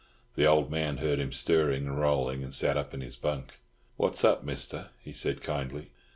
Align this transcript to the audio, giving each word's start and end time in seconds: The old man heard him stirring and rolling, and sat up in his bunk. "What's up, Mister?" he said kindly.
The 0.33 0.47
old 0.47 0.71
man 0.71 0.97
heard 0.97 1.19
him 1.19 1.31
stirring 1.31 1.85
and 1.85 1.99
rolling, 2.01 2.41
and 2.43 2.51
sat 2.51 2.75
up 2.75 2.91
in 2.95 3.01
his 3.01 3.15
bunk. 3.15 3.59
"What's 3.97 4.23
up, 4.25 4.43
Mister?" 4.43 4.89
he 5.03 5.13
said 5.13 5.43
kindly. 5.43 5.91